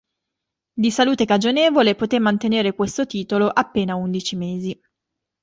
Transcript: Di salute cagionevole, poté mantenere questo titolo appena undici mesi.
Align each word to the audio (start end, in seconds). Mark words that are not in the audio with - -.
Di 0.73 0.89
salute 0.89 1.25
cagionevole, 1.25 1.93
poté 1.93 2.17
mantenere 2.17 2.73
questo 2.73 3.05
titolo 3.05 3.47
appena 3.49 3.93
undici 3.93 4.35
mesi. 4.35 4.81